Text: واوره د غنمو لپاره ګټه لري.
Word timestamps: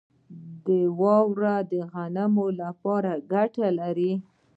واوره 0.99 1.55
د 1.71 1.73
غنمو 1.91 2.47
لپاره 2.61 3.11
ګټه 3.31 3.67
لري. 3.79 4.13